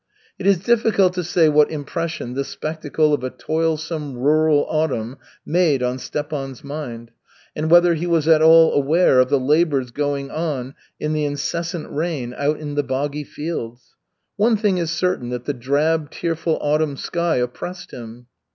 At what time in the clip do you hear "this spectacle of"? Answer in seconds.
2.33-3.23